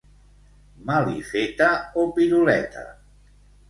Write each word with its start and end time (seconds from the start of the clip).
Malifeta 0.87 1.69
o 2.05 2.09
piruleta. 2.17 2.85